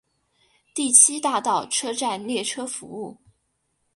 [0.73, 3.15] 第七大道车站列车服务。